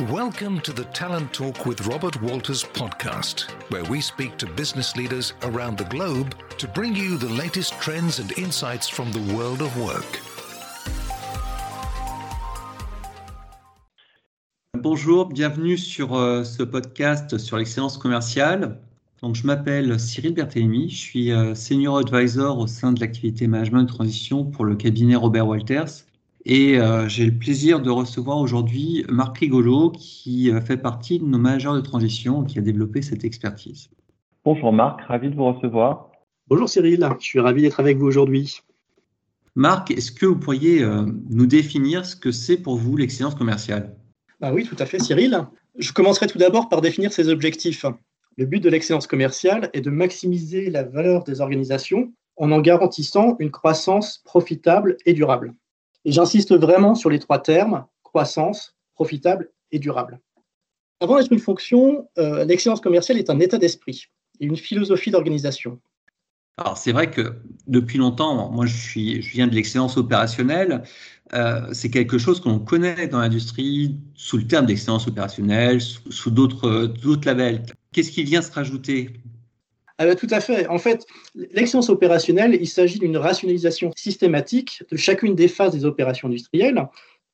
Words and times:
Welcome 0.00 0.60
to 0.62 0.72
the 0.72 0.86
Talent 0.86 1.32
Talk 1.32 1.66
with 1.66 1.86
Robert 1.86 2.20
Walters 2.20 2.64
podcast, 2.64 3.42
where 3.70 3.84
we 3.84 4.00
speak 4.00 4.36
to 4.38 4.46
business 4.46 4.96
leaders 4.96 5.34
around 5.44 5.78
the 5.78 5.84
globe 5.84 6.34
to 6.58 6.66
bring 6.66 6.96
you 6.96 7.16
the 7.16 7.28
latest 7.28 7.74
trends 7.80 8.18
and 8.18 8.36
insights 8.36 8.88
from 8.88 9.12
the 9.12 9.20
world 9.32 9.62
of 9.62 9.80
work. 9.80 10.20
Bonjour, 14.76 15.26
bienvenue 15.26 15.78
sur 15.78 16.16
euh, 16.16 16.42
ce 16.42 16.64
podcast 16.64 17.38
sur 17.38 17.56
l'excellence 17.56 17.96
commerciale. 17.96 18.80
Donc, 19.22 19.36
je 19.36 19.46
m'appelle 19.46 20.00
Cyril 20.00 20.34
Berthélémy, 20.34 20.90
je 20.90 20.98
suis 20.98 21.30
euh, 21.30 21.54
senior 21.54 21.98
advisor 21.98 22.58
au 22.58 22.66
sein 22.66 22.90
de 22.90 22.98
l'activité 22.98 23.46
management 23.46 23.84
transition 23.84 24.44
pour 24.44 24.64
le 24.64 24.74
cabinet 24.74 25.14
Robert 25.14 25.46
Walters 25.46 26.04
et 26.44 26.78
euh, 26.78 27.08
j'ai 27.08 27.24
le 27.24 27.38
plaisir 27.38 27.80
de 27.80 27.90
recevoir 27.90 28.38
aujourd'hui 28.38 29.04
Marc 29.08 29.38
Rigolo, 29.38 29.90
qui 29.90 30.50
euh, 30.50 30.60
fait 30.60 30.76
partie 30.76 31.18
de 31.18 31.24
nos 31.24 31.38
managers 31.38 31.72
de 31.72 31.80
transition, 31.80 32.44
qui 32.44 32.58
a 32.58 32.62
développé 32.62 33.00
cette 33.02 33.24
expertise. 33.24 33.88
Bonjour 34.44 34.72
Marc, 34.72 35.00
ravi 35.02 35.30
de 35.30 35.36
vous 35.36 35.50
recevoir. 35.52 36.10
Bonjour 36.48 36.68
Cyril, 36.68 37.08
je 37.18 37.24
suis 37.24 37.40
ravi 37.40 37.62
d'être 37.62 37.80
avec 37.80 37.96
vous 37.96 38.06
aujourd'hui. 38.06 38.60
Marc, 39.54 39.90
est-ce 39.90 40.12
que 40.12 40.26
vous 40.26 40.38
pourriez 40.38 40.82
euh, 40.82 41.06
nous 41.30 41.46
définir 41.46 42.04
ce 42.04 42.14
que 42.16 42.30
c'est 42.30 42.58
pour 42.58 42.76
vous 42.76 42.96
l'excellence 42.96 43.34
commerciale? 43.34 43.94
Bah 44.40 44.52
Oui, 44.52 44.64
tout 44.64 44.76
à 44.78 44.84
fait 44.84 44.98
Cyril. 44.98 45.46
Je 45.78 45.92
commencerai 45.92 46.26
tout 46.26 46.38
d'abord 46.38 46.68
par 46.68 46.82
définir 46.82 47.12
ses 47.12 47.30
objectifs. 47.30 47.86
Le 48.36 48.44
but 48.44 48.60
de 48.60 48.68
l'excellence 48.68 49.06
commerciale 49.06 49.70
est 49.72 49.80
de 49.80 49.90
maximiser 49.90 50.68
la 50.68 50.82
valeur 50.82 51.24
des 51.24 51.40
organisations 51.40 52.12
en 52.36 52.50
en 52.50 52.60
garantissant 52.60 53.36
une 53.38 53.50
croissance 53.50 54.18
profitable 54.24 54.96
et 55.06 55.14
durable. 55.14 55.54
Et 56.04 56.12
j'insiste 56.12 56.54
vraiment 56.54 56.94
sur 56.94 57.10
les 57.10 57.18
trois 57.18 57.40
termes, 57.40 57.86
croissance, 58.02 58.74
profitable 58.94 59.50
et 59.72 59.78
durable. 59.78 60.20
Avant 61.00 61.18
d'être 61.18 61.32
une 61.32 61.38
fonction, 61.38 62.08
euh, 62.18 62.44
l'excellence 62.44 62.80
commerciale 62.80 63.18
est 63.18 63.30
un 63.30 63.40
état 63.40 63.58
d'esprit 63.58 64.06
et 64.40 64.46
une 64.46 64.56
philosophie 64.56 65.10
d'organisation. 65.10 65.80
Alors 66.56 66.78
c'est 66.78 66.92
vrai 66.92 67.10
que 67.10 67.34
depuis 67.66 67.98
longtemps, 67.98 68.50
moi 68.52 68.64
je, 68.66 69.00
viens 69.18 69.48
de 69.48 69.54
l'excellence 69.54 69.96
opérationnelle, 69.96 70.84
euh, 71.32 71.68
c'est 71.72 71.90
quelque 71.90 72.16
chose 72.16 72.40
qu'on 72.40 72.60
connaît 72.60 73.08
dans 73.08 73.18
l'industrie 73.18 73.96
sous 74.14 74.36
le 74.36 74.46
terme 74.46 74.66
d'excellence 74.66 75.08
opérationnelle, 75.08 75.80
sous, 75.80 76.12
sous 76.12 76.30
d'autres 76.30 77.26
labels. 77.26 77.64
Qu'est-ce 77.92 78.12
qui 78.12 78.22
vient 78.22 78.42
se 78.42 78.52
rajouter 78.52 79.20
ah 79.98 80.06
bah, 80.06 80.14
tout 80.16 80.26
à 80.30 80.40
fait. 80.40 80.66
En 80.66 80.78
fait, 80.78 81.06
l'excellence 81.34 81.88
opérationnelle, 81.88 82.56
il 82.60 82.68
s'agit 82.68 82.98
d'une 82.98 83.16
rationalisation 83.16 83.92
systématique 83.96 84.82
de 84.90 84.96
chacune 84.96 85.34
des 85.34 85.48
phases 85.48 85.72
des 85.72 85.84
opérations 85.84 86.28
industrielles, 86.28 86.84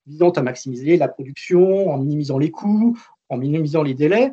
visant 0.06 0.30
à 0.30 0.42
maximiser 0.42 0.97
la 0.97 1.08
production 1.08 1.91
en 1.91 1.98
minimisant 1.98 2.38
les 2.38 2.50
coûts, 2.50 2.98
en 3.31 3.38
minimisant 3.38 3.83
les 3.83 3.94
délais, 3.94 4.33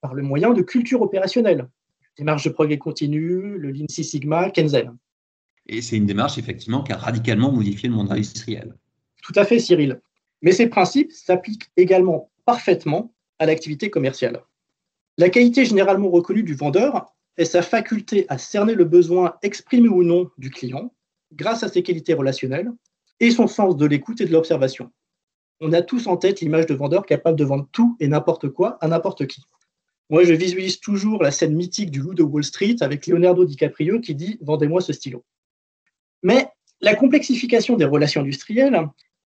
par 0.00 0.14
le 0.14 0.22
moyen 0.22 0.52
de 0.52 0.62
culture 0.62 1.02
opérationnelle, 1.02 1.68
démarche 2.16 2.44
de 2.44 2.50
progrès 2.50 2.78
continu, 2.78 3.58
le 3.58 3.70
Lean 3.70 3.86
Six 3.90 4.04
Sigma, 4.04 4.50
Kenzen. 4.50 4.96
Et 5.66 5.82
c'est 5.82 5.96
une 5.96 6.06
démarche 6.06 6.38
effectivement 6.38 6.82
qui 6.82 6.92
a 6.92 6.96
radicalement 6.96 7.52
modifié 7.52 7.88
le 7.90 7.94
monde 7.94 8.10
industriel. 8.10 8.74
Tout 9.22 9.34
à 9.36 9.44
fait, 9.44 9.58
Cyril. 9.58 10.00
Mais 10.40 10.52
ces 10.52 10.68
principes 10.68 11.12
s'appliquent 11.12 11.70
également 11.76 12.30
parfaitement 12.46 13.12
à 13.38 13.44
l'activité 13.44 13.90
commerciale. 13.90 14.40
La 15.18 15.28
qualité 15.28 15.64
généralement 15.64 16.08
reconnue 16.08 16.44
du 16.44 16.54
vendeur 16.54 17.12
est 17.38 17.44
sa 17.44 17.62
faculté 17.62 18.26
à 18.28 18.36
cerner 18.36 18.74
le 18.74 18.84
besoin 18.84 19.36
exprimé 19.42 19.88
ou 19.88 20.02
non 20.02 20.30
du 20.36 20.50
client 20.50 20.92
grâce 21.32 21.62
à 21.62 21.68
ses 21.68 21.82
qualités 21.82 22.12
relationnelles 22.12 22.70
et 23.20 23.30
son 23.30 23.46
sens 23.46 23.76
de 23.76 23.86
l'écoute 23.86 24.20
et 24.20 24.26
de 24.26 24.32
l'observation. 24.32 24.90
On 25.60 25.72
a 25.72 25.82
tous 25.82 26.06
en 26.06 26.16
tête 26.16 26.40
l'image 26.40 26.66
de 26.66 26.74
vendeur 26.74 27.06
capable 27.06 27.38
de 27.38 27.44
vendre 27.44 27.68
tout 27.72 27.96
et 28.00 28.08
n'importe 28.08 28.48
quoi 28.48 28.76
à 28.80 28.88
n'importe 28.88 29.26
qui. 29.26 29.42
Moi, 30.10 30.24
je 30.24 30.32
visualise 30.32 30.80
toujours 30.80 31.22
la 31.22 31.30
scène 31.30 31.54
mythique 31.54 31.90
du 31.90 32.00
loup 32.00 32.14
de 32.14 32.22
Wall 32.22 32.44
Street 32.44 32.76
avec 32.80 33.06
Leonardo 33.06 33.44
DiCaprio 33.44 34.00
qui 34.00 34.14
dit 34.14 34.38
Vendez-moi 34.40 34.80
ce 34.80 34.92
stylo. 34.92 35.24
Mais 36.22 36.48
la 36.80 36.94
complexification 36.94 37.76
des 37.76 37.84
relations 37.84 38.22
industrielles, 38.22 38.88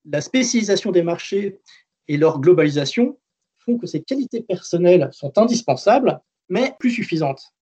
la 0.05 0.21
spécialisation 0.21 0.91
des 0.91 1.03
marchés 1.03 1.59
et 2.07 2.17
leur 2.17 2.39
globalisation 2.39 3.17
font 3.59 3.77
que 3.77 3.87
ces 3.87 4.03
qualités 4.03 4.41
personnelles 4.41 5.09
sont 5.11 5.37
indispensables, 5.37 6.19
mais 6.49 6.75
plus 6.79 6.91
suffisantes. 6.91 7.55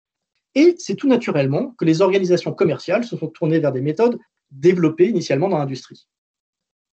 Et 0.56 0.76
c'est 0.78 0.96
tout 0.96 1.08
naturellement 1.08 1.72
que 1.78 1.86
les 1.86 2.02
organisations 2.02 2.54
commerciales 2.54 3.04
se 3.04 3.18
sont 3.18 3.28
tournées 3.28 3.60
vers 3.60 3.72
des 3.72 3.82
méthodes 3.82 4.20
développées 4.52 5.10
initialement 5.10 5.50
dans 5.50 5.58
l'industrie. 5.58 6.08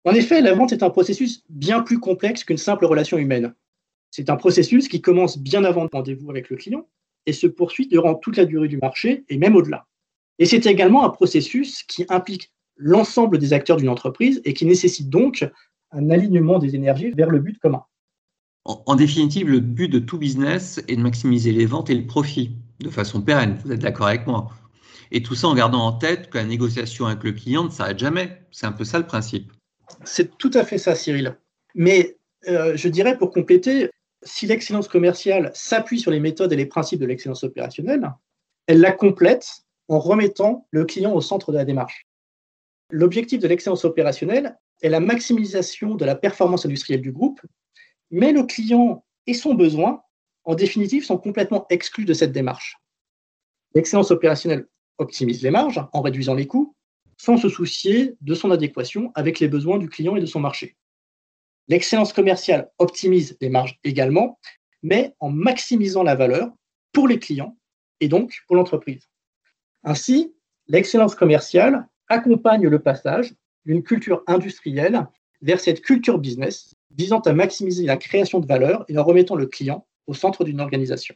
En 0.03 0.11
effet, 0.11 0.41
la 0.41 0.53
vente 0.53 0.71
est 0.71 0.83
un 0.83 0.89
processus 0.89 1.43
bien 1.49 1.81
plus 1.81 1.99
complexe 1.99 2.43
qu'une 2.43 2.57
simple 2.57 2.85
relation 2.85 3.17
humaine. 3.17 3.55
C'est 4.11 4.29
un 4.29 4.35
processus 4.35 4.87
qui 4.87 5.01
commence 5.01 5.37
bien 5.37 5.63
avant 5.63 5.83
le 5.83 5.89
rendez-vous 5.91 6.29
avec 6.29 6.49
le 6.49 6.57
client 6.57 6.87
et 7.25 7.33
se 7.33 7.47
poursuit 7.47 7.87
durant 7.87 8.15
toute 8.15 8.37
la 8.37 8.45
durée 8.45 8.67
du 8.67 8.77
marché 8.77 9.25
et 9.29 9.37
même 9.37 9.55
au-delà. 9.55 9.87
Et 10.37 10.45
c'est 10.45 10.65
également 10.65 11.05
un 11.05 11.09
processus 11.09 11.83
qui 11.83 12.05
implique 12.09 12.51
l'ensemble 12.75 13.37
des 13.37 13.53
acteurs 13.53 13.77
d'une 13.77 13.89
entreprise 13.89 14.41
et 14.45 14.53
qui 14.53 14.65
nécessite 14.65 15.09
donc 15.09 15.49
un 15.91 16.09
alignement 16.09 16.59
des 16.59 16.75
énergies 16.75 17.11
vers 17.11 17.29
le 17.29 17.39
but 17.39 17.57
commun. 17.59 17.83
En, 18.65 18.95
définitive, 18.95 19.47
le 19.47 19.59
but 19.59 19.89
de 19.89 19.99
tout 19.99 20.17
business 20.17 20.83
est 20.87 20.95
de 20.95 21.01
maximiser 21.01 21.51
les 21.51 21.67
ventes 21.67 21.91
et 21.91 21.95
le 21.95 22.07
profit 22.07 22.57
de 22.79 22.89
façon 22.89 23.21
pérenne. 23.21 23.57
Vous 23.63 23.71
êtes 23.71 23.81
d'accord 23.81 24.07
avec 24.07 24.27
moi 24.27 24.51
Et 25.11 25.21
tout 25.21 25.35
ça 25.35 25.47
en 25.47 25.55
gardant 25.55 25.85
en 25.85 25.93
tête 25.93 26.29
que 26.29 26.37
la 26.37 26.43
négociation 26.43 27.05
avec 27.05 27.23
le 27.23 27.31
client 27.31 27.65
ne 27.65 27.69
s'arrête 27.69 27.99
jamais. 27.99 28.41
C'est 28.51 28.65
un 28.65 28.71
peu 28.71 28.83
ça 28.83 28.99
le 28.99 29.05
principe. 29.05 29.51
C'est 30.03 30.37
tout 30.37 30.51
à 30.53 30.63
fait 30.63 30.77
ça, 30.77 30.95
Cyril. 30.95 31.37
Mais 31.73 32.17
euh, 32.47 32.75
je 32.75 32.87
dirais 32.89 33.17
pour 33.17 33.31
compléter, 33.31 33.89
si 34.23 34.47
l'excellence 34.47 34.87
commerciale 34.87 35.51
s'appuie 35.53 35.99
sur 35.99 36.11
les 36.11 36.19
méthodes 36.19 36.53
et 36.53 36.55
les 36.57 36.65
principes 36.65 36.99
de 36.99 37.05
l'excellence 37.05 37.43
opérationnelle, 37.43 38.11
elle 38.67 38.79
la 38.79 38.91
complète 38.91 39.63
en 39.87 39.99
remettant 39.99 40.67
le 40.71 40.85
client 40.85 41.13
au 41.13 41.21
centre 41.21 41.51
de 41.51 41.57
la 41.57 41.65
démarche. 41.65 42.05
L'objectif 42.91 43.39
de 43.39 43.47
l'excellence 43.47 43.85
opérationnelle 43.85 44.57
est 44.81 44.89
la 44.89 44.99
maximisation 44.99 45.95
de 45.95 46.05
la 46.05 46.15
performance 46.15 46.65
industrielle 46.65 47.01
du 47.01 47.11
groupe 47.11 47.39
mais 48.11 48.31
le 48.31 48.43
client 48.43 49.03
et 49.27 49.33
son 49.33 49.53
besoin, 49.53 50.01
en 50.45 50.55
définitive, 50.55 51.03
sont 51.03 51.17
complètement 51.17 51.65
exclus 51.69 52.05
de 52.05 52.13
cette 52.13 52.31
démarche. 52.31 52.77
L'excellence 53.73 54.11
opérationnelle 54.11 54.67
optimise 54.97 55.41
les 55.43 55.51
marges 55.51 55.83
en 55.91 56.01
réduisant 56.01 56.33
les 56.33 56.47
coûts, 56.47 56.75
sans 57.17 57.37
se 57.37 57.49
soucier 57.49 58.15
de 58.21 58.35
son 58.35 58.51
adéquation 58.51 59.11
avec 59.15 59.39
les 59.39 59.47
besoins 59.47 59.77
du 59.77 59.89
client 59.89 60.15
et 60.15 60.21
de 60.21 60.25
son 60.25 60.39
marché. 60.39 60.77
L'excellence 61.67 62.13
commerciale 62.13 62.69
optimise 62.77 63.37
les 63.41 63.49
marges 63.49 63.79
également, 63.83 64.39
mais 64.83 65.15
en 65.19 65.29
maximisant 65.29 66.03
la 66.03 66.15
valeur 66.15 66.51
pour 66.91 67.07
les 67.07 67.19
clients 67.19 67.57
et 67.99 68.07
donc 68.07 68.37
pour 68.47 68.55
l'entreprise. 68.55 69.09
Ainsi, 69.83 70.33
l'excellence 70.67 71.15
commerciale 71.15 71.87
accompagne 72.07 72.67
le 72.67 72.79
passage 72.79 73.33
d'une 73.65 73.83
culture 73.83 74.23
industrielle 74.27 75.07
vers 75.41 75.59
cette 75.59 75.81
culture 75.81 76.19
business 76.19 76.75
visant 76.91 77.19
à 77.19 77.33
maximiser 77.33 77.85
la 77.85 77.97
création 77.97 78.39
de 78.39 78.47
valeur 78.47 78.85
et 78.87 78.97
en 78.97 79.03
remettant 79.03 79.35
le 79.35 79.47
client 79.47 79.85
au 80.07 80.13
centre 80.13 80.43
d'une 80.43 80.59
organisation. 80.59 81.15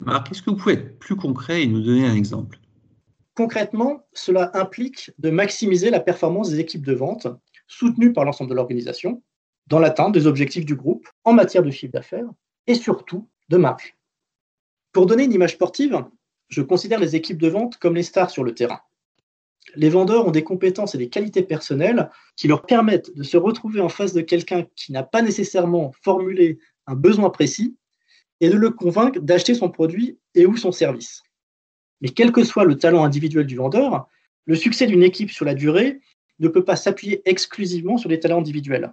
Marc, 0.00 0.30
est-ce 0.30 0.42
que 0.42 0.50
vous 0.50 0.56
pouvez 0.56 0.74
être 0.74 0.98
plus 0.98 1.16
concret 1.16 1.62
et 1.62 1.66
nous 1.66 1.80
donner 1.80 2.06
un 2.06 2.14
exemple? 2.14 2.58
Concrètement, 3.34 4.06
cela 4.12 4.50
implique 4.54 5.10
de 5.18 5.30
maximiser 5.30 5.90
la 5.90 6.00
performance 6.00 6.50
des 6.50 6.60
équipes 6.60 6.84
de 6.84 6.92
vente 6.92 7.26
soutenues 7.66 8.12
par 8.12 8.24
l'ensemble 8.24 8.50
de 8.50 8.54
l'organisation 8.54 9.22
dans 9.68 9.78
l'atteinte 9.78 10.12
des 10.12 10.26
objectifs 10.26 10.66
du 10.66 10.74
groupe 10.74 11.08
en 11.24 11.32
matière 11.32 11.62
de 11.62 11.70
chiffre 11.70 11.92
d'affaires 11.92 12.28
et 12.66 12.74
surtout 12.74 13.28
de 13.48 13.56
marge. 13.56 13.96
Pour 14.92 15.06
donner 15.06 15.24
une 15.24 15.32
image 15.32 15.54
sportive, 15.54 16.04
je 16.48 16.60
considère 16.60 17.00
les 17.00 17.16
équipes 17.16 17.40
de 17.40 17.48
vente 17.48 17.78
comme 17.78 17.94
les 17.94 18.02
stars 18.02 18.30
sur 18.30 18.44
le 18.44 18.54
terrain 18.54 18.80
les 19.74 19.88
vendeurs 19.88 20.26
ont 20.26 20.30
des 20.30 20.44
compétences 20.44 20.94
et 20.94 20.98
des 20.98 21.08
qualités 21.08 21.42
personnelles 21.42 22.10
qui 22.36 22.48
leur 22.48 22.62
permettent 22.62 23.14
de 23.16 23.22
se 23.22 23.36
retrouver 23.36 23.80
en 23.80 23.88
face 23.88 24.12
de 24.12 24.20
quelqu'un 24.20 24.66
qui 24.76 24.92
n'a 24.92 25.02
pas 25.02 25.22
nécessairement 25.22 25.92
formulé 26.02 26.58
un 26.86 26.94
besoin 26.94 27.30
précis 27.30 27.76
et 28.42 28.50
de 28.50 28.56
le 28.56 28.70
convaincre 28.70 29.20
d'acheter 29.20 29.54
son 29.54 29.70
produit 29.70 30.18
et 30.34 30.46
ou 30.46 30.56
son 30.56 30.72
service. 30.72 31.22
Mais 32.00 32.08
quel 32.08 32.32
que 32.32 32.42
soit 32.42 32.64
le 32.64 32.76
talent 32.76 33.04
individuel 33.04 33.46
du 33.46 33.54
vendeur, 33.54 34.08
le 34.46 34.56
succès 34.56 34.86
d'une 34.86 35.04
équipe 35.04 35.30
sur 35.30 35.44
la 35.44 35.54
durée 35.54 36.00
ne 36.40 36.48
peut 36.48 36.64
pas 36.64 36.74
s'appuyer 36.74 37.22
exclusivement 37.24 37.98
sur 37.98 38.10
les 38.10 38.18
talents 38.18 38.40
individuels. 38.40 38.92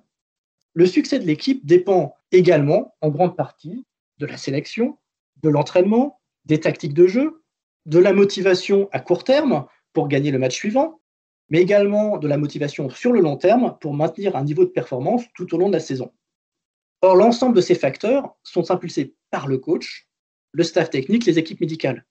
Le 0.76 0.86
succès 0.86 1.18
de 1.18 1.26
l'équipe 1.26 1.66
dépend 1.66 2.16
également, 2.32 2.96
en 3.02 3.10
grande 3.10 3.36
partie, 3.36 3.88
de 4.20 4.28
la 4.28 4.38
sélection, 4.38 5.00
de 5.42 5.50
l'entraînement, 5.50 6.22
des 6.46 6.60
tactiques 6.60 6.94
de 6.94 7.08
jeu, 7.08 7.42
de 7.88 7.98
la 7.98 8.14
motivation 8.14 8.88
à 8.92 9.00
court 9.00 9.24
terme, 9.24 9.66
pour 9.94 10.08
gagner 10.08 10.30
le 10.30 10.38
match 10.38 10.54
suivant, 10.54 11.02
mais 11.50 11.60
également 11.60 12.20
de 12.20 12.28
la 12.28 12.38
motivation 12.38 12.92
sur 12.92 13.14
le 13.14 13.22
long 13.22 13.36
terme 13.36 13.76
pour 13.82 13.96
maintenir 13.96 14.36
un 14.36 14.44
niveau 14.44 14.64
de 14.64 14.70
performance 14.70 15.24
tout 15.34 15.56
au 15.56 15.58
long 15.58 15.70
de 15.70 15.74
la 15.74 15.80
saison. 15.80 16.12
Or, 17.02 17.16
l'ensemble 17.16 17.56
de 17.56 17.62
ces 17.62 17.74
facteurs 17.74 18.36
sont 18.44 18.70
impulsés 18.70 19.16
par 19.32 19.48
le 19.48 19.58
coach, 19.58 20.08
le 20.52 20.64
staff 20.64 20.90
technique, 20.90 21.26
les 21.26 21.40
équipes 21.40 21.62
médicales. 21.62 22.06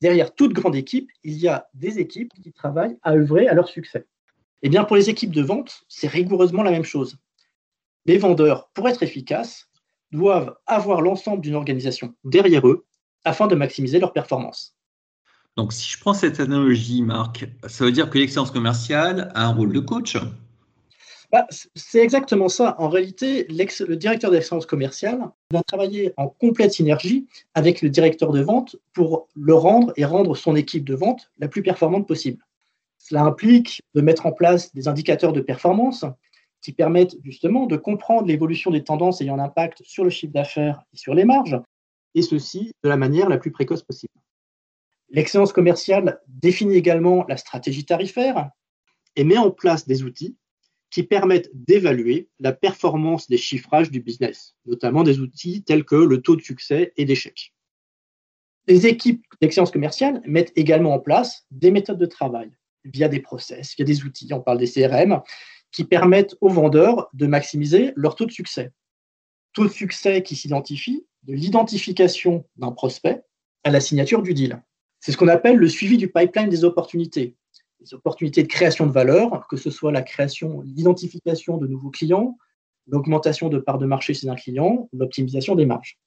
Derrière 0.00 0.34
toute 0.34 0.52
grande 0.52 0.74
équipe, 0.74 1.10
il 1.22 1.34
y 1.34 1.48
a 1.48 1.68
des 1.74 1.98
équipes 1.98 2.32
qui 2.42 2.52
travaillent 2.52 2.96
à 3.02 3.12
œuvrer 3.12 3.48
à 3.48 3.54
leur 3.54 3.68
succès. 3.68 4.06
Eh 4.62 4.68
bien, 4.68 4.84
pour 4.84 4.96
les 4.96 5.10
équipes 5.10 5.34
de 5.34 5.42
vente, 5.42 5.84
c'est 5.88 6.08
rigoureusement 6.08 6.62
la 6.62 6.70
même 6.70 6.84
chose. 6.84 7.18
Les 8.06 8.18
vendeurs, 8.18 8.70
pour 8.74 8.88
être 8.88 9.02
efficaces, 9.02 9.68
doivent 10.10 10.56
avoir 10.66 11.00
l'ensemble 11.00 11.42
d'une 11.42 11.54
organisation 11.54 12.14
derrière 12.24 12.66
eux 12.66 12.86
afin 13.24 13.46
de 13.46 13.54
maximiser 13.54 13.98
leur 13.98 14.12
performance. 14.12 14.76
Donc, 15.56 15.72
si 15.72 15.90
je 15.90 16.00
prends 16.00 16.14
cette 16.14 16.40
analogie, 16.40 17.02
Marc, 17.02 17.46
ça 17.66 17.84
veut 17.84 17.92
dire 17.92 18.10
que 18.10 18.18
l'excellence 18.18 18.50
commerciale 18.50 19.30
a 19.34 19.46
un 19.46 19.54
rôle 19.54 19.72
de 19.72 19.80
coach? 19.80 20.16
Bah, 21.34 21.48
C'est 21.74 21.98
exactement 21.98 22.48
ça. 22.48 22.76
En 22.78 22.88
réalité, 22.88 23.44
le 23.48 23.96
directeur 23.96 24.30
d'excellence 24.30 24.66
commerciale 24.66 25.18
va 25.50 25.64
travailler 25.64 26.14
en 26.16 26.28
complète 26.28 26.72
synergie 26.72 27.26
avec 27.54 27.82
le 27.82 27.90
directeur 27.90 28.30
de 28.30 28.40
vente 28.40 28.76
pour 28.92 29.26
le 29.34 29.52
rendre 29.52 29.92
et 29.96 30.04
rendre 30.04 30.36
son 30.36 30.54
équipe 30.54 30.84
de 30.84 30.94
vente 30.94 31.32
la 31.38 31.48
plus 31.48 31.64
performante 31.64 32.06
possible. 32.06 32.40
Cela 32.98 33.22
implique 33.22 33.82
de 33.96 34.00
mettre 34.00 34.26
en 34.26 34.32
place 34.32 34.72
des 34.74 34.86
indicateurs 34.86 35.32
de 35.32 35.40
performance 35.40 36.04
qui 36.62 36.72
permettent 36.72 37.16
justement 37.24 37.66
de 37.66 37.76
comprendre 37.76 38.28
l'évolution 38.28 38.70
des 38.70 38.84
tendances 38.84 39.20
ayant 39.20 39.36
un 39.36 39.42
impact 39.42 39.82
sur 39.82 40.04
le 40.04 40.10
chiffre 40.10 40.32
d'affaires 40.32 40.84
et 40.92 40.96
sur 40.96 41.14
les 41.14 41.24
marges, 41.24 41.60
et 42.14 42.22
ceci 42.22 42.70
de 42.84 42.88
la 42.88 42.96
manière 42.96 43.28
la 43.28 43.38
plus 43.38 43.50
précoce 43.50 43.82
possible. 43.82 44.14
L'excellence 45.10 45.52
commerciale 45.52 46.20
définit 46.28 46.76
également 46.76 47.24
la 47.28 47.36
stratégie 47.36 47.84
tarifaire 47.84 48.50
et 49.16 49.24
met 49.24 49.36
en 49.36 49.50
place 49.50 49.84
des 49.84 50.04
outils 50.04 50.36
qui 50.94 51.02
permettent 51.02 51.50
d'évaluer 51.52 52.28
la 52.38 52.52
performance 52.52 53.28
des 53.28 53.36
chiffrages 53.36 53.90
du 53.90 53.98
business, 53.98 54.54
notamment 54.64 55.02
des 55.02 55.18
outils 55.18 55.64
tels 55.64 55.84
que 55.84 55.96
le 55.96 56.22
taux 56.22 56.36
de 56.36 56.40
succès 56.40 56.92
et 56.96 57.04
d'échec. 57.04 57.52
Les 58.68 58.86
équipes 58.86 59.26
d'excellence 59.40 59.72
commerciale 59.72 60.22
mettent 60.24 60.52
également 60.54 60.94
en 60.94 61.00
place 61.00 61.46
des 61.50 61.72
méthodes 61.72 61.98
de 61.98 62.06
travail 62.06 62.52
via 62.84 63.08
des 63.08 63.18
process, 63.18 63.74
via 63.74 63.84
des 63.84 64.04
outils, 64.04 64.32
on 64.32 64.40
parle 64.40 64.58
des 64.58 64.70
CRM, 64.70 65.20
qui 65.72 65.82
permettent 65.82 66.36
aux 66.40 66.48
vendeurs 66.48 67.08
de 67.12 67.26
maximiser 67.26 67.92
leur 67.96 68.14
taux 68.14 68.26
de 68.26 68.30
succès. 68.30 68.70
Taux 69.52 69.64
de 69.64 69.72
succès 69.72 70.22
qui 70.22 70.36
s'identifie 70.36 71.04
de 71.24 71.34
l'identification 71.34 72.46
d'un 72.54 72.70
prospect 72.70 73.20
à 73.64 73.70
la 73.70 73.80
signature 73.80 74.22
du 74.22 74.32
deal. 74.32 74.62
C'est 75.00 75.10
ce 75.10 75.16
qu'on 75.16 75.26
appelle 75.26 75.56
le 75.56 75.68
suivi 75.68 75.96
du 75.96 76.06
pipeline 76.06 76.50
des 76.50 76.62
opportunités. 76.62 77.34
Les 77.84 77.92
opportunités 77.92 78.42
de 78.42 78.48
création 78.48 78.86
de 78.86 78.92
valeur, 78.92 79.46
que 79.46 79.58
ce 79.58 79.68
soit 79.68 79.92
la 79.92 80.00
création, 80.00 80.62
l'identification 80.62 81.58
de 81.58 81.66
nouveaux 81.66 81.90
clients, 81.90 82.38
l'augmentation 82.86 83.50
de 83.50 83.58
part 83.58 83.76
de 83.76 83.84
marché 83.84 84.14
chez 84.14 84.26
un 84.26 84.34
client, 84.34 84.88
l'optimisation 84.94 85.54
des 85.54 85.66
marges. 85.66 85.98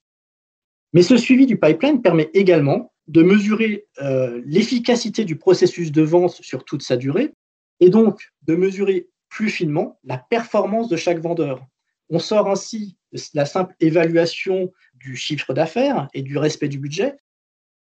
Mais 0.94 1.04
ce 1.04 1.18
suivi 1.18 1.46
du 1.46 1.60
pipeline 1.60 2.02
permet 2.02 2.32
également 2.34 2.92
de 3.08 3.22
mesurer 3.22 3.86
euh, 4.02 4.42
l'efficacité 4.46 5.24
du 5.24 5.36
processus 5.36 5.92
de 5.92 6.02
vente 6.02 6.32
sur 6.42 6.66
toute 6.66 6.82
sa 6.82 6.98
durée 6.98 7.32
et 7.80 7.92
donc 7.92 8.32
de 8.42 8.56
mesurer 8.56 9.08
plus 9.30 9.50
finement 9.50 10.00
la 10.04 10.18
performance 10.18 10.90
de 10.90 10.96
chaque 10.98 11.20
vendeur. 11.20 11.64
On 12.10 12.18
sort 12.18 12.50
ainsi 12.50 12.98
de 13.14 13.20
la 13.36 13.46
simple 13.46 13.76
évaluation 13.80 14.72
du 14.96 15.16
chiffre 15.16 15.54
d'affaires 15.54 16.08
et 16.16 16.24
du 16.24 16.40
respect 16.40 16.70
du 16.70 16.80
budget. 16.80 17.18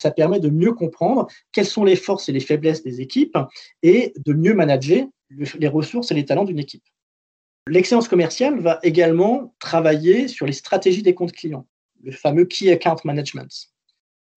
Ça 0.00 0.10
permet 0.10 0.40
de 0.40 0.48
mieux 0.48 0.72
comprendre 0.72 1.26
quelles 1.52 1.66
sont 1.66 1.84
les 1.84 1.96
forces 1.96 2.28
et 2.28 2.32
les 2.32 2.40
faiblesses 2.40 2.82
des 2.82 3.00
équipes 3.00 3.36
et 3.82 4.12
de 4.16 4.32
mieux 4.32 4.54
manager 4.54 5.06
les 5.30 5.68
ressources 5.68 6.10
et 6.10 6.14
les 6.14 6.24
talents 6.24 6.44
d'une 6.44 6.58
équipe. 6.58 6.84
L'excellence 7.66 8.08
commerciale 8.08 8.58
va 8.60 8.80
également 8.82 9.54
travailler 9.58 10.28
sur 10.28 10.46
les 10.46 10.52
stratégies 10.52 11.02
des 11.02 11.14
comptes 11.14 11.32
clients, 11.32 11.66
le 12.02 12.10
fameux 12.10 12.44
Key 12.44 12.70
Account 12.72 12.96
Management. 13.04 13.50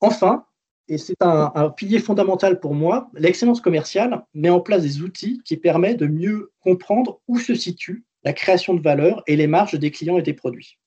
Enfin, 0.01 0.45
et 0.89 0.97
c'est 0.97 1.21
un, 1.21 1.51
un, 1.55 1.69
pilier 1.69 1.99
fondamental 1.99 2.59
pour 2.59 2.75
moi, 2.75 3.09
l'excellence 3.13 3.61
commerciale 3.61 4.25
met 4.33 4.49
en 4.49 4.59
place 4.59 4.83
des 4.83 5.01
outils 5.01 5.41
qui 5.45 5.55
permettent 5.55 5.99
de 5.99 6.07
mieux 6.07 6.51
comprendre 6.59 7.21
où 7.27 7.39
se 7.39 7.55
situe 7.55 8.03
la 8.23 8.33
création 8.33 8.73
de 8.73 8.81
valeur 8.81 9.23
et 9.27 9.35
les 9.35 9.47
marges 9.47 9.79
des 9.79 9.91
clients 9.91 10.17
et 10.17 10.21
des 10.21 10.33
produits. 10.33 10.77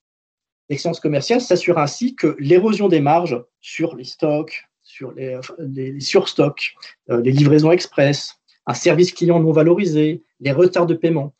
L'excellence 0.68 1.00
commerciale 1.00 1.40
s'assure 1.40 1.78
ainsi 1.78 2.16
que 2.16 2.36
l'érosion 2.38 2.88
des 2.88 3.00
marges 3.00 3.40
sur 3.60 3.94
les 3.94 4.04
stocks, 4.04 4.64
sur 4.82 5.12
les, 5.12 5.38
les 5.58 6.00
surstocks, 6.00 6.74
euh, 7.10 7.20
les 7.20 7.32
livraisons 7.32 7.70
express, 7.70 8.34
un 8.66 8.74
service 8.74 9.12
client 9.12 9.40
non 9.40 9.52
valorisé, 9.52 10.24
les 10.40 10.52
retards 10.52 10.86
de 10.86 10.94
paiement, 10.94 11.34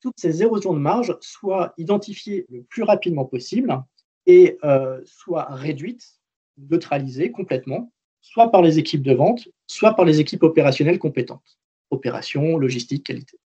toutes 0.00 0.18
ces 0.18 0.42
érosions 0.42 0.74
de 0.74 0.78
marge 0.78 1.16
soient 1.20 1.72
identifiées 1.78 2.46
le 2.50 2.62
plus 2.62 2.82
rapidement 2.82 3.24
possible 3.24 3.82
et 4.26 4.58
euh, 4.64 5.00
soient 5.04 5.46
réduites, 5.50 6.20
neutralisées 6.58 7.30
complètement 7.30 7.90
soit 8.24 8.50
par 8.50 8.62
les 8.62 8.78
équipes 8.78 9.02
de 9.02 9.12
vente, 9.12 9.48
soit 9.66 9.94
par 9.94 10.06
les 10.06 10.18
équipes 10.18 10.42
opérationnelles 10.42 10.98
compétentes, 10.98 11.58
opération, 11.90 12.56
logistique, 12.56 13.04
qualité. 13.04 13.38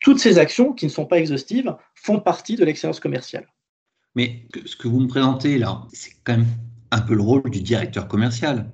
Toutes 0.00 0.18
ces 0.18 0.38
actions, 0.38 0.72
qui 0.72 0.86
ne 0.86 0.90
sont 0.90 1.04
pas 1.04 1.18
exhaustives, 1.18 1.76
font 1.94 2.18
partie 2.18 2.56
de 2.56 2.64
l'excellence 2.64 2.98
commerciale. 2.98 3.46
Mais 4.14 4.46
ce 4.66 4.76
que 4.76 4.88
vous 4.88 5.00
me 5.00 5.08
présentez 5.08 5.58
là, 5.58 5.86
c'est 5.92 6.12
quand 6.24 6.36
même 6.36 6.46
un 6.90 7.00
peu 7.00 7.14
le 7.14 7.22
rôle 7.22 7.48
du 7.50 7.62
directeur 7.62 8.08
commercial. 8.08 8.70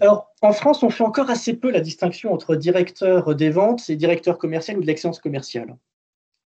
Alors, 0.00 0.32
en 0.40 0.52
France, 0.52 0.82
on 0.82 0.90
fait 0.90 1.04
encore 1.04 1.30
assez 1.30 1.54
peu 1.54 1.70
la 1.70 1.80
distinction 1.80 2.32
entre 2.32 2.56
directeur 2.56 3.34
des 3.36 3.50
ventes 3.50 3.88
et 3.88 3.96
directeur 3.96 4.38
commercial 4.38 4.76
ou 4.78 4.80
de 4.80 4.86
l'excellence 4.86 5.20
commerciale. 5.20 5.76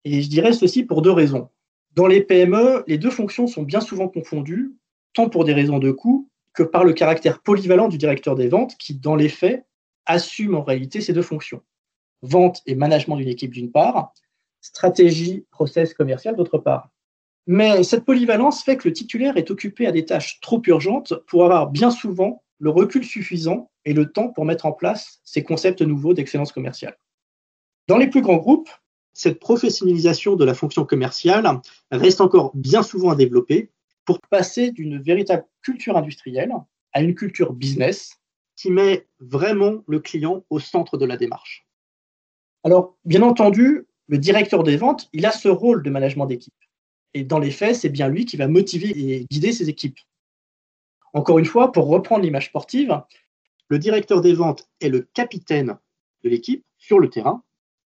Et 0.04 0.22
je 0.22 0.30
dirais 0.30 0.52
ceci 0.52 0.84
pour 0.84 1.02
deux 1.02 1.12
raisons. 1.12 1.50
Dans 1.96 2.08
les 2.08 2.22
PME, 2.22 2.84
les 2.88 2.98
deux 2.98 3.10
fonctions 3.10 3.48
sont 3.48 3.64
bien 3.64 3.80
souvent 3.80 4.10
confondues, 4.10 4.76
tant 5.14 5.30
pour 5.30 5.46
des 5.46 5.54
raisons 5.54 5.80
de 5.80 5.92
coût 5.92 6.30
que 6.54 6.64
par 6.64 6.84
le 6.84 6.92
caractère 6.92 7.42
polyvalent 7.42 7.88
du 7.88 7.98
directeur 7.98 8.36
des 8.36 8.50
ventes 8.50 8.76
qui, 8.78 8.96
dans 8.96 9.16
les 9.16 9.30
faits, 9.30 9.66
assume 10.06 10.56
en 10.56 10.64
réalité 10.64 11.00
ces 11.00 11.14
deux 11.14 11.22
fonctions. 11.22 11.62
Vente 12.22 12.62
et 12.66 12.76
management 12.76 13.16
d'une 13.16 13.30
équipe 13.30 13.52
d'une 13.52 13.72
part, 13.72 14.14
stratégie, 14.60 15.46
process 15.52 15.94
commercial 15.94 16.36
d'autre 16.36 16.58
part. 16.58 16.90
Mais 17.48 17.84
cette 17.84 18.06
polyvalence 18.06 18.64
fait 18.64 18.78
que 18.78 18.88
le 18.88 18.94
titulaire 18.94 19.38
est 19.38 19.52
occupé 19.52 19.86
à 19.86 19.92
des 19.92 20.06
tâches 20.06 20.40
trop 20.42 20.62
urgentes 20.66 21.14
pour 21.28 21.44
avoir 21.46 21.70
bien 21.70 21.92
souvent 21.92 22.44
le 22.60 22.70
recul 22.70 23.04
suffisant 23.04 23.70
et 23.84 23.94
le 23.94 24.12
temps 24.12 24.30
pour 24.30 24.46
mettre 24.46 24.66
en 24.66 24.72
place 24.72 25.20
ces 25.24 25.44
concepts 25.44 25.82
nouveaux 25.82 26.14
d'excellence 26.14 26.52
commerciale. 26.52 26.98
Dans 27.88 27.98
les 27.98 28.08
plus 28.08 28.22
grands 28.22 28.38
groupes, 28.38 28.70
cette 29.14 29.40
professionnalisation 29.40 30.36
de 30.36 30.44
la 30.44 30.54
fonction 30.54 30.86
commerciale 30.86 31.48
reste 31.92 32.20
encore 32.20 32.52
bien 32.56 32.82
souvent 32.82 33.12
à 33.12 33.16
développer 33.16 33.72
pour 34.06 34.20
passer 34.22 34.72
d'une 34.72 35.02
véritable 35.02 35.46
culture 35.62 35.98
industrielle 35.98 36.54
à 36.94 37.02
une 37.02 37.16
culture 37.16 37.54
business 37.54 38.20
qui 38.56 38.72
met 38.72 39.08
vraiment 39.20 39.84
le 39.88 40.00
client 40.00 40.44
au 40.50 40.60
centre 40.60 40.98
de 40.98 41.06
la 41.06 41.18
démarche. 41.18 41.68
Alors, 42.64 42.98
bien 43.06 43.22
entendu, 43.22 43.86
le 44.08 44.18
directeur 44.18 44.64
des 44.64 44.78
ventes, 44.78 45.10
il 45.14 45.26
a 45.26 45.32
ce 45.32 45.50
rôle 45.50 45.84
de 45.84 45.90
management 45.90 46.26
d'équipe. 46.26 46.54
Et 47.16 47.24
dans 47.24 47.40
les 47.40 47.50
faits, 47.50 47.78
c'est 47.78 47.90
bien 47.90 48.10
lui 48.10 48.26
qui 48.26 48.36
va 48.36 48.50
motiver 48.50 48.90
et 48.90 49.26
guider 49.32 49.54
ses 49.54 49.70
équipes. 49.70 49.98
Encore 51.14 51.40
une 51.40 51.46
fois, 51.46 51.72
pour 51.72 51.88
reprendre 51.88 52.26
l'image 52.26 52.48
sportive, 52.48 53.02
le 53.70 53.80
directeur 53.80 54.20
des 54.20 54.34
ventes 54.34 54.70
est 54.82 54.90
le 54.90 55.08
capitaine 55.14 55.78
de 56.26 56.30
l'équipe 56.30 56.66
sur 56.78 57.00
le 57.00 57.10
terrain, 57.10 57.42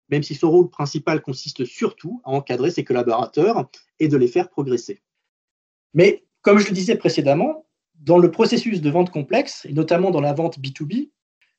même 0.10 0.24
si 0.24 0.34
son 0.34 0.50
rôle 0.50 0.72
principal 0.72 1.22
consiste 1.22 1.66
surtout 1.66 2.20
à 2.26 2.32
encadrer 2.32 2.72
ses 2.72 2.84
collaborateurs 2.84 3.70
et 4.00 4.08
de 4.08 4.18
les 4.18 4.28
faire 4.28 4.50
progresser. 4.50 5.04
Mais 5.94 6.26
comme 6.42 6.58
je 6.58 6.68
le 6.68 6.74
disais 6.74 6.96
précédemment, 6.96 7.68
dans 7.94 8.18
le 8.18 8.32
processus 8.32 8.82
de 8.82 8.90
vente 8.90 9.12
complexe, 9.12 9.68
et 9.70 9.74
notamment 9.74 10.10
dans 10.10 10.20
la 10.20 10.34
vente 10.34 10.58
B2B, 10.58 11.12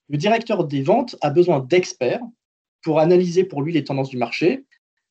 le 0.09 0.19
directeur 0.19 0.65
des 0.65 0.83
ventes 0.83 1.15
a 1.21 1.31
besoin 1.31 1.61
d'experts 1.61 2.23
pour 2.83 2.99
analyser 2.99 3.45
pour 3.45 3.63
lui 3.63 3.73
les 3.73 3.85
tendances 3.85 4.11
du 4.11 4.17
marché, 4.17 4.65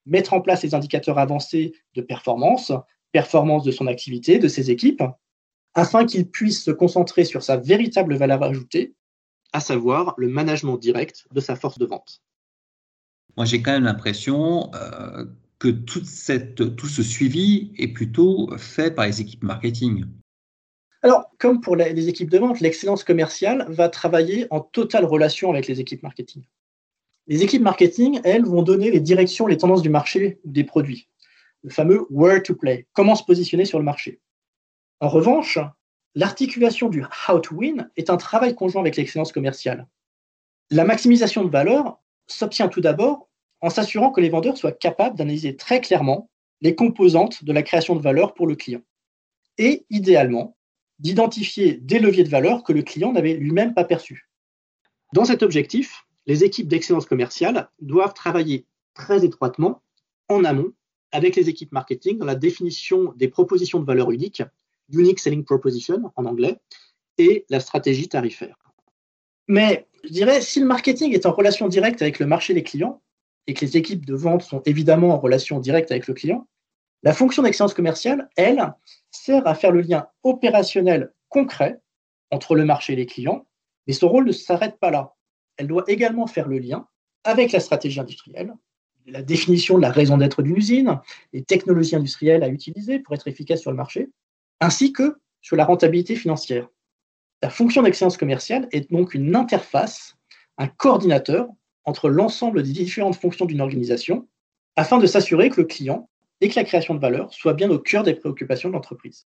mettre 0.06 0.34
en 0.34 0.42
place 0.42 0.64
les 0.64 0.76
indicateurs 0.76 1.20
avancés 1.20 1.74
de 1.96 2.02
performance, 2.02 2.72
performance 3.12 3.64
de 3.64 3.72
son 3.72 3.88
activité, 3.88 4.40
de 4.40 4.48
ses 4.48 4.72
équipes, 4.72 5.04
afin 5.74 6.06
qu'il 6.06 6.30
puisse 6.30 6.64
se 6.64 6.72
concentrer 6.72 7.26
sur 7.26 7.44
sa 7.44 7.58
véritable 7.58 8.16
valeur 8.16 8.44
ajoutée, 8.44 8.94
à 9.54 9.60
savoir 9.60 10.14
le 10.18 10.28
management 10.28 10.78
direct 10.78 11.26
de 11.32 11.40
sa 11.40 11.56
force 11.56 11.78
de 11.78 11.86
vente. 11.86 12.22
Moi, 13.38 13.46
j'ai 13.46 13.62
quand 13.62 13.72
même 13.72 13.84
l'impression 13.84 14.72
euh, 14.76 15.26
que 15.60 15.70
toute 15.70 16.06
cette, 16.06 16.76
tout 16.76 16.88
ce 16.88 17.04
suivi 17.04 17.72
est 17.78 17.90
plutôt 17.90 18.50
fait 18.58 18.92
par 18.92 19.06
les 19.06 19.22
équipes 19.22 19.44
marketing. 19.44 20.06
Alors, 21.04 21.32
comme 21.40 21.62
pour 21.62 21.76
les 21.76 22.10
équipes 22.10 22.30
de 22.30 22.38
vente, 22.38 22.60
l'excellence 22.60 23.04
commerciale 23.04 23.66
va 23.70 23.90
travailler 23.90 24.48
en 24.52 24.60
totale 24.60 25.06
relation 25.06 25.50
avec 25.50 25.68
les 25.68 25.80
équipes 25.80 26.04
marketing. 26.04 26.44
Les 27.32 27.44
équipes 27.44 27.62
marketing, 27.62 28.20
elles, 28.26 28.44
vont 28.44 28.62
donner 28.62 28.92
les 28.92 29.00
directions, 29.00 29.48
les 29.48 29.56
tendances 29.56 29.82
du 29.82 29.88
marché 29.88 30.42
des 30.44 30.66
produits. 30.66 31.08
Le 31.64 31.70
fameux 31.70 32.06
where 32.10 32.44
to 32.44 32.54
play, 32.54 32.88
comment 32.92 33.16
se 33.16 33.24
positionner 33.24 33.64
sur 33.64 33.80
le 33.80 33.86
marché. 33.86 34.20
En 35.00 35.08
revanche, 35.08 35.58
l'articulation 36.14 36.90
du 36.90 37.06
how 37.30 37.40
to 37.40 37.56
win 37.56 37.90
est 37.96 38.10
un 38.10 38.18
travail 38.18 38.54
conjoint 38.54 38.82
avec 38.82 38.98
l'excellence 38.98 39.32
commerciale. 39.32 39.88
La 40.72 40.84
maximisation 40.84 41.46
de 41.46 41.50
valeur 41.50 42.02
s'obtient 42.28 42.68
tout 42.68 42.82
d'abord 42.82 43.30
en 43.62 43.70
s'assurant 43.70 44.12
que 44.12 44.20
les 44.20 44.30
vendeurs 44.30 44.58
soient 44.58 44.74
capables 44.74 45.18
d'analyser 45.18 45.56
très 45.56 45.80
clairement 45.80 46.30
les 46.60 46.76
composantes 46.76 47.46
de 47.46 47.54
la 47.54 47.64
création 47.64 47.96
de 47.96 48.02
valeur 48.02 48.34
pour 48.34 48.46
le 48.46 48.58
client. 48.58 48.82
Et 49.58 49.86
idéalement, 49.90 50.58
d'identifier 51.00 51.76
des 51.76 52.00
leviers 52.00 52.26
de 52.26 52.30
valeur 52.30 52.66
que 52.66 52.74
le 52.74 52.82
client 52.82 53.14
n'avait 53.14 53.36
lui-même 53.36 53.74
pas 53.74 53.86
perçus. 53.86 54.28
Dans 55.14 55.24
cet 55.24 55.44
objectif, 55.44 56.06
les 56.26 56.44
équipes 56.44 56.68
d'excellence 56.68 57.06
commerciale 57.06 57.70
doivent 57.80 58.14
travailler 58.14 58.66
très 58.94 59.26
étroitement 59.26 59.82
en 60.30 60.44
amont 60.44 60.72
avec 61.12 61.36
les 61.36 61.50
équipes 61.50 61.72
marketing 61.72 62.18
dans 62.18 62.26
la 62.26 62.36
définition 62.36 63.14
des 63.16 63.28
propositions 63.28 63.80
de 63.80 63.86
valeur 63.86 64.12
unique, 64.12 64.44
Unique 64.90 65.20
Selling 65.20 65.44
Proposition 65.44 66.12
en 66.16 66.26
anglais, 66.26 66.58
et 67.18 67.46
la 67.50 67.60
stratégie 67.60 68.08
tarifaire. 68.08 68.58
Mais 69.48 69.88
je 70.04 70.10
dirais, 70.10 70.42
si 70.42 70.60
le 70.60 70.66
marketing 70.66 71.14
est 71.14 71.26
en 71.26 71.32
relation 71.32 71.68
directe 71.68 72.02
avec 72.02 72.20
le 72.20 72.26
marché 72.26 72.54
des 72.54 72.64
clients, 72.64 73.02
et 73.48 73.54
que 73.54 73.66
les 73.66 73.78
équipes 73.78 74.06
de 74.06 74.16
vente 74.16 74.44
sont 74.44 74.62
évidemment 74.66 75.14
en 75.14 75.20
relation 75.20 75.60
directe 75.60 75.92
avec 75.92 76.08
le 76.08 76.14
client, 76.14 76.48
la 77.04 77.14
fonction 77.14 77.44
d'excellence 77.44 77.74
commerciale, 77.74 78.30
elle, 78.36 78.74
sert 79.10 79.46
à 79.48 79.56
faire 79.56 79.72
le 79.72 79.82
lien 79.82 80.08
opérationnel 80.24 81.12
concret 81.30 81.80
entre 82.30 82.56
le 82.56 82.64
marché 82.64 82.94
et 82.94 82.96
les 82.96 83.08
clients, 83.08 83.46
mais 83.88 83.94
son 83.94 84.08
rôle 84.08 84.26
ne 84.26 84.32
s'arrête 84.32 84.78
pas 84.80 84.92
là. 84.92 85.16
Elle 85.62 85.68
doit 85.68 85.84
également 85.86 86.26
faire 86.26 86.48
le 86.48 86.58
lien 86.58 86.88
avec 87.24 87.52
la 87.52 87.60
stratégie 87.60 88.00
industrielle, 88.00 88.56
la 89.06 89.22
définition 89.22 89.78
de 89.78 89.84
la 89.84 89.92
raison 89.92 90.18
d'être 90.18 90.42
d'une 90.42 90.58
usine, 90.58 91.00
les 91.34 91.44
technologies 91.44 91.96
industrielles 91.96 92.42
à 92.42 92.48
utiliser 92.48 92.98
pour 92.98 93.14
être 93.14 93.28
efficace 93.28 93.62
sur 93.62 93.70
le 93.70 93.78
marché, 93.78 94.10
ainsi 94.60 94.92
que 94.92 95.20
sur 95.40 95.56
la 95.56 95.64
rentabilité 95.64 96.16
financière. 96.16 96.68
La 97.44 97.52
fonction 97.52 97.84
d'excellence 97.84 98.18
commerciale 98.18 98.70
est 98.72 98.92
donc 98.92 99.14
une 99.14 99.36
interface, 99.36 100.18
un 100.58 100.68
coordinateur 100.68 101.48
entre 101.86 102.10
l'ensemble 102.10 102.64
des 102.64 102.72
différentes 102.72 103.18
fonctions 103.18 103.46
d'une 103.46 103.62
organisation 103.62 104.28
afin 104.78 104.98
de 104.98 105.06
s'assurer 105.06 105.52
que 105.52 105.62
le 105.62 105.68
client 105.68 106.10
et 106.40 106.50
que 106.50 106.56
la 106.56 106.64
création 106.64 106.96
de 106.96 107.00
valeur 107.00 107.32
soit 107.32 107.54
bien 107.54 107.70
au 107.70 107.78
cœur 107.78 108.02
des 108.02 108.16
préoccupations 108.16 108.70
de 108.70 108.74
l'entreprise. 108.74 109.28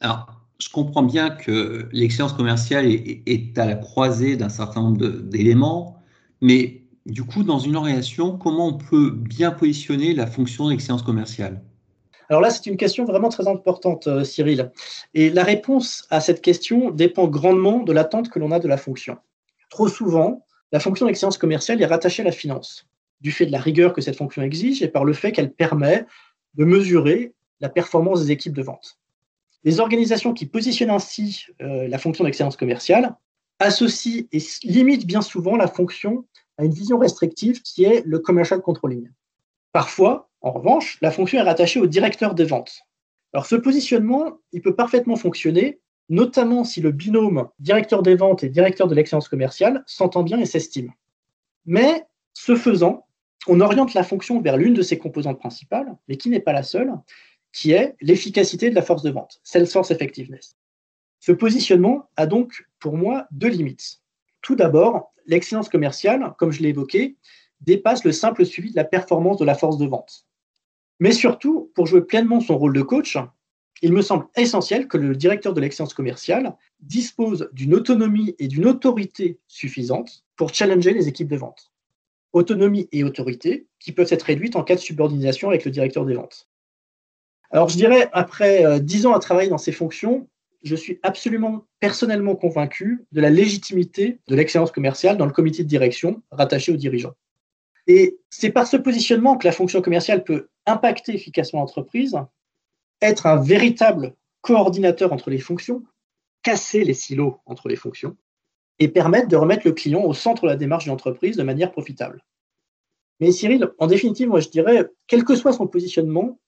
Alors, 0.00 0.45
je 0.58 0.68
comprends 0.70 1.02
bien 1.02 1.30
que 1.30 1.88
l'excellence 1.92 2.32
commerciale 2.32 2.86
est, 2.86 3.58
à 3.58 3.66
la 3.66 3.74
croisée 3.74 4.36
d'un 4.36 4.48
certain 4.48 4.82
nombre 4.82 5.06
d'éléments, 5.06 6.02
mais 6.40 6.82
du 7.04 7.22
coup, 7.22 7.44
dans 7.44 7.58
une 7.58 7.76
organisation, 7.76 8.36
comment 8.36 8.68
on 8.68 8.78
peut 8.78 9.10
bien 9.10 9.50
positionner 9.52 10.14
la 10.14 10.26
fonction 10.26 10.68
d'excellence 10.68 11.02
commerciale? 11.02 11.62
Alors 12.28 12.40
là, 12.40 12.50
c'est 12.50 12.66
une 12.66 12.76
question 12.76 13.04
vraiment 13.04 13.28
très 13.28 13.46
importante, 13.46 14.08
euh, 14.08 14.24
Cyril. 14.24 14.72
Et 15.14 15.30
la 15.30 15.44
réponse 15.44 16.06
à 16.10 16.20
cette 16.20 16.42
question 16.42 16.90
dépend 16.90 17.28
grandement 17.28 17.84
de 17.84 17.92
l'attente 17.92 18.30
que 18.30 18.40
l'on 18.40 18.50
a 18.50 18.58
de 18.58 18.66
la 18.66 18.76
fonction. 18.76 19.18
Trop 19.70 19.86
souvent, 19.86 20.44
la 20.72 20.80
fonction 20.80 21.06
d'excellence 21.06 21.38
commerciale 21.38 21.80
est 21.80 21.86
rattachée 21.86 22.22
à 22.22 22.24
la 22.24 22.32
finance, 22.32 22.88
du 23.20 23.30
fait 23.30 23.46
de 23.46 23.52
la 23.52 23.60
rigueur 23.60 23.92
que 23.92 24.00
cette 24.00 24.16
fonction 24.16 24.42
exige 24.42 24.82
et 24.82 24.88
par 24.88 25.04
le 25.04 25.12
fait 25.12 25.30
qu'elle 25.30 25.52
permet 25.52 26.04
de 26.54 26.64
mesurer 26.64 27.34
la 27.60 27.68
performance 27.68 28.24
des 28.24 28.32
équipes 28.32 28.54
de 28.54 28.62
vente. 28.62 28.98
Les 29.66 29.80
organisations 29.80 30.32
qui 30.32 30.46
positionnent 30.46 30.90
ainsi 30.90 31.46
euh, 31.60 31.88
la 31.88 31.98
fonction 31.98 32.22
d'excellence 32.22 32.56
commerciale 32.56 33.16
associent 33.58 34.22
et 34.30 34.38
limitent 34.62 35.06
bien 35.06 35.22
souvent 35.22 35.56
la 35.56 35.66
fonction 35.66 36.24
à 36.56 36.64
une 36.64 36.72
vision 36.72 36.98
restrictive 36.98 37.60
qui 37.62 37.84
est 37.84 38.04
le 38.06 38.20
commercial 38.20 38.60
controlling. 38.60 39.10
Parfois, 39.72 40.30
en 40.40 40.52
revanche, 40.52 40.98
la 41.02 41.10
fonction 41.10 41.38
est 41.38 41.42
rattachée 41.42 41.80
au 41.80 41.86
directeur 41.86 42.36
des 42.36 42.44
ventes. 42.44 42.82
Alors 43.32 43.44
ce 43.44 43.56
positionnement, 43.56 44.38
il 44.52 44.62
peut 44.62 44.76
parfaitement 44.76 45.16
fonctionner, 45.16 45.80
notamment 46.08 46.62
si 46.62 46.80
le 46.80 46.92
binôme 46.92 47.48
directeur 47.58 48.04
des 48.04 48.14
ventes 48.14 48.44
et 48.44 48.48
directeur 48.48 48.86
de 48.86 48.94
l'excellence 48.94 49.28
commerciale 49.28 49.82
s'entend 49.84 50.22
bien 50.22 50.38
et 50.38 50.46
s'estime. 50.46 50.92
Mais 51.64 52.06
ce 52.34 52.54
faisant, 52.54 53.08
on 53.48 53.60
oriente 53.60 53.94
la 53.94 54.04
fonction 54.04 54.40
vers 54.40 54.56
l'une 54.56 54.74
de 54.74 54.82
ses 54.82 54.96
composantes 54.96 55.40
principales, 55.40 55.96
mais 56.06 56.16
qui 56.16 56.30
n'est 56.30 56.38
pas 56.38 56.52
la 56.52 56.62
seule, 56.62 56.92
qui 57.52 57.72
est 57.72 57.96
l'efficacité 58.00 58.70
de 58.70 58.74
la 58.74 58.82
force 58.82 59.02
de 59.02 59.10
vente, 59.10 59.40
sales 59.42 59.66
force 59.66 59.90
effectiveness. 59.90 60.56
Ce 61.20 61.32
positionnement 61.32 62.08
a 62.16 62.26
donc 62.26 62.66
pour 62.78 62.96
moi 62.96 63.26
deux 63.30 63.48
limites. 63.48 64.00
Tout 64.42 64.54
d'abord, 64.54 65.12
l'excellence 65.26 65.68
commerciale, 65.68 66.34
comme 66.38 66.52
je 66.52 66.62
l'ai 66.62 66.68
évoqué, 66.68 67.16
dépasse 67.60 68.04
le 68.04 68.12
simple 68.12 68.44
suivi 68.44 68.70
de 68.70 68.76
la 68.76 68.84
performance 68.84 69.38
de 69.38 69.44
la 69.44 69.54
force 69.54 69.78
de 69.78 69.86
vente. 69.86 70.26
Mais 71.00 71.12
surtout, 71.12 71.72
pour 71.74 71.86
jouer 71.86 72.02
pleinement 72.02 72.40
son 72.40 72.56
rôle 72.56 72.74
de 72.74 72.82
coach, 72.82 73.18
il 73.82 73.92
me 73.92 74.02
semble 74.02 74.26
essentiel 74.36 74.88
que 74.88 74.96
le 74.96 75.14
directeur 75.14 75.52
de 75.52 75.60
l'excellence 75.60 75.94
commerciale 75.94 76.56
dispose 76.80 77.50
d'une 77.52 77.74
autonomie 77.74 78.34
et 78.38 78.48
d'une 78.48 78.66
autorité 78.66 79.38
suffisantes 79.48 80.24
pour 80.36 80.54
challenger 80.54 80.92
les 80.92 81.08
équipes 81.08 81.28
de 81.28 81.36
vente. 81.36 81.72
Autonomie 82.32 82.88
et 82.92 83.04
autorité 83.04 83.66
qui 83.78 83.92
peuvent 83.92 84.12
être 84.12 84.22
réduites 84.22 84.56
en 84.56 84.64
cas 84.64 84.74
de 84.74 84.80
subordination 84.80 85.48
avec 85.48 85.64
le 85.64 85.70
directeur 85.70 86.06
des 86.06 86.14
ventes. 86.14 86.48
Alors 87.50 87.68
je 87.68 87.76
dirais, 87.76 88.08
après 88.12 88.64
euh, 88.64 88.78
dix 88.78 89.06
ans 89.06 89.14
à 89.14 89.18
travailler 89.18 89.48
dans 89.48 89.58
ces 89.58 89.72
fonctions, 89.72 90.28
je 90.62 90.74
suis 90.74 90.98
absolument 91.02 91.64
personnellement 91.80 92.34
convaincu 92.34 93.04
de 93.12 93.20
la 93.20 93.30
légitimité 93.30 94.18
de 94.26 94.34
l'excellence 94.34 94.72
commerciale 94.72 95.16
dans 95.16 95.26
le 95.26 95.32
comité 95.32 95.62
de 95.62 95.68
direction 95.68 96.22
rattaché 96.30 96.72
aux 96.72 96.76
dirigeants. 96.76 97.14
Et 97.86 98.18
c'est 98.30 98.50
par 98.50 98.66
ce 98.66 98.76
positionnement 98.76 99.36
que 99.36 99.46
la 99.46 99.52
fonction 99.52 99.80
commerciale 99.80 100.24
peut 100.24 100.48
impacter 100.66 101.14
efficacement 101.14 101.60
l'entreprise, 101.60 102.16
être 103.00 103.26
un 103.26 103.40
véritable 103.40 104.14
coordinateur 104.40 105.12
entre 105.12 105.30
les 105.30 105.38
fonctions, 105.38 105.84
casser 106.42 106.84
les 106.84 106.94
silos 106.94 107.40
entre 107.46 107.68
les 107.68 107.76
fonctions 107.76 108.16
et 108.78 108.88
permettre 108.88 109.28
de 109.28 109.36
remettre 109.36 109.66
le 109.66 109.72
client 109.72 110.02
au 110.02 110.14
centre 110.14 110.42
de 110.42 110.48
la 110.48 110.56
démarche 110.56 110.84
de 110.84 110.90
l'entreprise 110.90 111.36
de 111.36 111.42
manière 111.42 111.70
profitable. 111.70 112.24
Mais 113.20 113.32
Cyril, 113.32 113.70
en 113.78 113.86
définitive, 113.86 114.28
moi 114.28 114.40
je 114.40 114.48
dirais, 114.48 114.86
quel 115.06 115.24
que 115.24 115.34
soit 115.34 115.52
son 115.52 115.66
positionnement, 115.66 116.38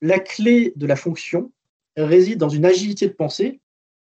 la 0.00 0.18
clé 0.18 0.72
de 0.76 0.86
la 0.86 0.96
fonction 0.96 1.50
réside 1.96 2.38
dans 2.38 2.48
une 2.48 2.64
agilité 2.64 3.08
de 3.08 3.12
pensée 3.12 3.60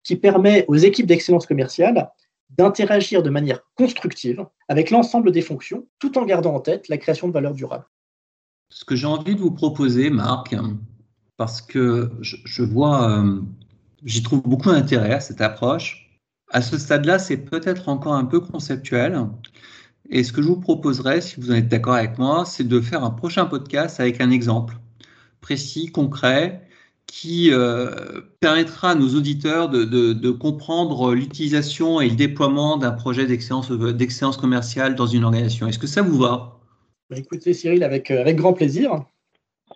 qui 0.03 0.15
permet 0.15 0.65
aux 0.67 0.75
équipes 0.75 1.07
d'excellence 1.07 1.45
commerciale 1.45 2.09
d'interagir 2.57 3.21
de 3.21 3.29
manière 3.29 3.61
constructive 3.75 4.45
avec 4.67 4.89
l'ensemble 4.89 5.31
des 5.31 5.41
fonctions, 5.41 5.87
tout 5.99 6.17
en 6.17 6.25
gardant 6.25 6.55
en 6.55 6.59
tête 6.59 6.87
la 6.87 6.97
création 6.97 7.27
de 7.27 7.33
valeur 7.33 7.53
durable. 7.53 7.85
Ce 8.69 8.85
que 8.85 8.95
j'ai 8.95 9.07
envie 9.07 9.35
de 9.35 9.39
vous 9.39 9.51
proposer, 9.51 10.09
Marc, 10.09 10.55
parce 11.37 11.61
que 11.61 12.11
je, 12.21 12.63
vois, 12.63 13.09
euh, 13.09 13.41
j'y 14.03 14.23
trouve 14.23 14.41
beaucoup 14.41 14.69
d'intérêt 14.69 15.13
à 15.13 15.19
cette 15.19 15.41
approche. 15.41 16.09
À 16.51 16.61
ce 16.61 16.77
stade-là, 16.77 17.19
c'est 17.19 17.37
peut-être 17.37 17.87
encore 17.87 18.13
un 18.13 18.25
peu 18.25 18.39
conceptuel. 18.39 19.27
Et 20.09 20.23
ce 20.23 20.33
que 20.33 20.41
je 20.41 20.47
vous 20.47 20.59
proposerais, 20.59 21.21
si 21.21 21.39
vous 21.39 21.51
en 21.51 21.55
êtes 21.55 21.67
d'accord 21.67 21.95
avec 21.95 22.17
moi, 22.17 22.45
c'est 22.45 22.67
de 22.67 22.81
faire 22.81 23.03
un 23.03 23.11
prochain 23.11 23.45
podcast 23.45 23.99
avec 23.99 24.21
un 24.21 24.31
exemple 24.31 24.75
précis, 25.41 25.91
concret, 25.91 26.61
qui 27.11 27.49
euh, 27.51 28.21
permettra 28.39 28.91
à 28.91 28.95
nos 28.95 29.15
auditeurs 29.15 29.69
de, 29.69 30.31
comprendre 30.31 31.13
l'utilisation 31.13 32.01
et 32.01 32.09
le 32.09 32.15
déploiement 32.15 32.77
d'un 32.77 32.91
projet 32.91 33.25
d'excellence 33.25 34.37
commerciale 34.37 34.95
dans 34.95 35.07
une 35.07 35.23
organisation. 35.23 35.67
Est-ce 35.67 35.79
que 35.79 35.87
ça 35.87 36.01
vous 36.01 36.17
va? 36.17 36.59
Bah, 37.09 37.17
Écoutez 37.17 37.53
Cyril, 37.53 37.83
avec, 37.83 38.11
euh, 38.11 38.21
avec 38.21 38.37
grand 38.37 38.53
plaisir. 38.53 39.05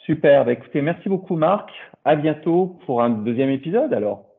Super, 0.05 0.45
bah, 0.45 0.53
écoutez, 0.53 0.81
merci 0.81 1.09
beaucoup 1.09 1.35
Marc. 1.35 1.69
À 2.05 2.15
bientôt 2.15 2.77
pour 2.85 3.01
un 3.01 3.09
deuxième 3.09 3.49
épisode 3.49 3.93
alors. 3.93 4.32